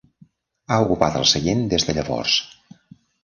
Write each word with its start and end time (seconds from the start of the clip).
Ha 0.69 0.77
ocupat 0.85 1.19
el 1.19 1.27
seient 1.33 1.61
des 1.73 1.87
de 1.89 1.95
llavors. 1.99 2.39